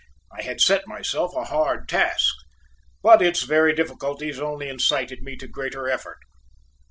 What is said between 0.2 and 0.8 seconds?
I had